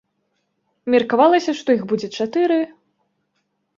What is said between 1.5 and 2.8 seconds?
што іх будзе чатыры.